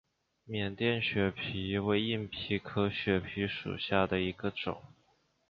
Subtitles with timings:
[0.45, 4.81] 缅甸血蜱为硬蜱科血蜱属下的一个种。